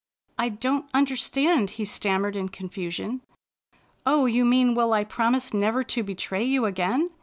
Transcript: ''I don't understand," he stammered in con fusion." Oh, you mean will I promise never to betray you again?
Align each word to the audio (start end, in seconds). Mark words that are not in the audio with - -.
''I 0.45 0.49
don't 0.49 0.89
understand," 0.95 1.69
he 1.77 1.85
stammered 1.85 2.35
in 2.35 2.49
con 2.49 2.69
fusion." 2.69 3.21
Oh, 4.07 4.25
you 4.25 4.45
mean 4.45 4.73
will 4.73 4.93
I 4.93 5.03
promise 5.03 5.53
never 5.53 5.83
to 5.83 6.01
betray 6.01 6.43
you 6.43 6.65
again? 6.65 7.11